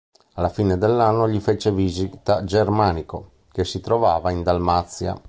Alla 0.33 0.49
fine 0.49 0.79
dell'anno 0.79 1.29
gli 1.29 1.39
fece 1.39 1.71
visita 1.71 2.43
Germanico, 2.43 3.33
che 3.51 3.63
si 3.63 3.81
trovava 3.81 4.31
in 4.31 4.41
Dalmazia. 4.41 5.15